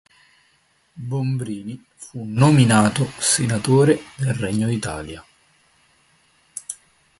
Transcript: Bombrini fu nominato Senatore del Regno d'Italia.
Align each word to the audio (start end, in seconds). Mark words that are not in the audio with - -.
Bombrini 0.97 1.79
fu 1.93 2.23
nominato 2.25 3.07
Senatore 3.19 4.01
del 4.17 4.33
Regno 4.33 4.65
d'Italia. 4.67 5.23